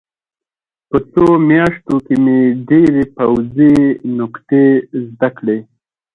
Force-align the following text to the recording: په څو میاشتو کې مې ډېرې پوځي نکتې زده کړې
په 0.89 0.97
څو 1.11 1.25
میاشتو 1.49 1.95
کې 2.05 2.15
مې 2.23 2.39
ډېرې 2.69 3.03
پوځي 3.15 3.73
نکتې 4.17 4.65
زده 5.09 5.29
کړې 5.37 5.59